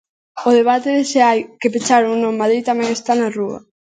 O 0.47 0.49
debate 0.59 0.89
de 0.97 1.03
se 1.11 1.19
hai 1.27 1.39
que 1.59 1.71
pechar 1.73 2.03
ou 2.09 2.15
non 2.23 2.39
Madrid 2.41 2.61
tamén 2.69 2.89
está 2.91 3.11
na 3.17 3.27
rúa. 3.37 3.59